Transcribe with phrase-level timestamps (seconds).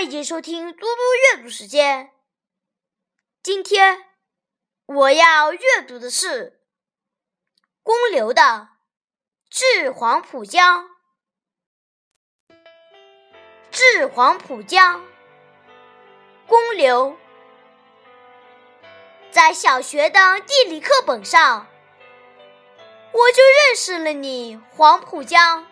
[0.00, 2.10] 欢迎收听嘟嘟阅读时间。
[3.42, 4.06] 今天
[4.86, 6.62] 我要阅读的是
[7.82, 8.42] 公牛的
[9.50, 10.88] 《致黄浦江》。
[13.70, 15.04] 致黄浦江，
[16.46, 17.14] 公牛。
[19.30, 21.66] 在小学的地理课本上，
[23.12, 25.66] 我就认识了你，黄浦江。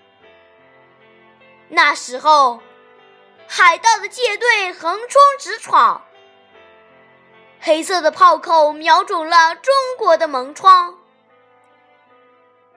[1.71, 2.61] 那时候。
[3.51, 6.05] 海盗的舰队横冲直闯，
[7.61, 10.99] 黑色的炮口瞄准了中国的门窗，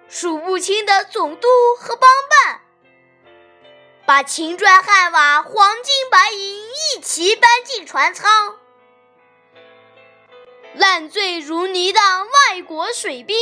[0.07, 2.61] 数不清的总督和帮办，
[4.05, 8.57] 把秦砖汉瓦、黄金白银一齐搬进船舱。
[10.73, 13.37] 烂醉如泥的外国水兵，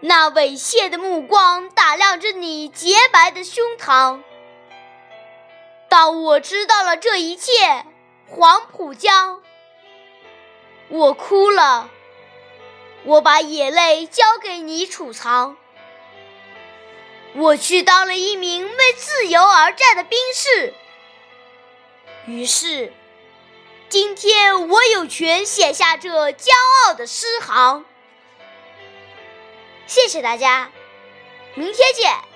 [0.00, 4.24] 那猥亵的目光打量着你洁白的胸膛。
[5.90, 7.84] 当我知道了这一切，
[8.28, 9.42] 黄浦江，
[10.88, 11.90] 我哭了。
[13.02, 15.56] 我把眼泪交给你储藏。
[17.34, 20.74] 我去当了一名为自由而战的兵士。
[22.26, 22.92] 于是，
[23.88, 26.52] 今天我有权写下这骄
[26.86, 27.84] 傲的诗行。
[29.88, 30.70] 谢谢大家，
[31.56, 32.29] 明天见。